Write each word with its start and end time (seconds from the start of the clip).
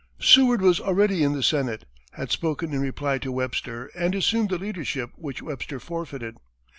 Seward 0.19 0.63
was 0.63 0.79
already 0.79 1.23
in 1.23 1.33
the 1.33 1.43
Senate, 1.43 1.85
had 2.13 2.31
spoken 2.31 2.73
in 2.73 2.81
reply 2.81 3.19
to 3.19 3.31
Webster, 3.31 3.91
and 3.93 4.15
assumed 4.15 4.49
the 4.49 4.57
leadership 4.57 5.11
which 5.15 5.43
Webster 5.43 5.79
forfeited. 5.79 6.37